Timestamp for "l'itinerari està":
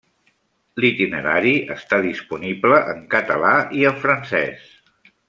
0.85-1.99